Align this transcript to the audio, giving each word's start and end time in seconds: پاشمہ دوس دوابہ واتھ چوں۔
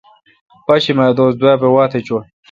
پاشمہ 0.65 1.05
دوس 1.17 1.33
دوابہ 1.39 1.69
واتھ 1.75 1.97
چوں۔ 2.07 2.21